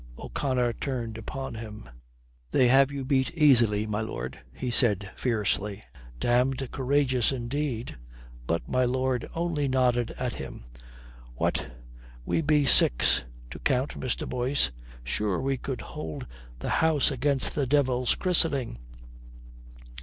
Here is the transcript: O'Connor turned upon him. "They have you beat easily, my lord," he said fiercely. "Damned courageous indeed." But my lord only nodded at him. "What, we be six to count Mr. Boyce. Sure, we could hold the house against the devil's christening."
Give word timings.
O'Connor 0.17 0.73
turned 0.81 1.15
upon 1.19 1.53
him. 1.53 1.87
"They 2.49 2.69
have 2.69 2.91
you 2.91 3.05
beat 3.05 3.29
easily, 3.35 3.85
my 3.85 4.01
lord," 4.01 4.41
he 4.51 4.71
said 4.71 5.11
fiercely. 5.15 5.83
"Damned 6.19 6.69
courageous 6.71 7.31
indeed." 7.31 7.97
But 8.47 8.67
my 8.67 8.83
lord 8.83 9.29
only 9.35 9.67
nodded 9.67 10.09
at 10.17 10.33
him. 10.33 10.65
"What, 11.35 11.67
we 12.25 12.41
be 12.41 12.65
six 12.65 13.25
to 13.51 13.59
count 13.59 13.91
Mr. 13.99 14.27
Boyce. 14.27 14.71
Sure, 15.03 15.39
we 15.39 15.55
could 15.57 15.81
hold 15.81 16.25
the 16.57 16.69
house 16.81 17.11
against 17.11 17.53
the 17.53 17.67
devil's 17.67 18.15
christening." 18.15 18.79